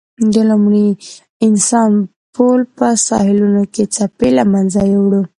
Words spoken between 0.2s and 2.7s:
د لومړي انسان پل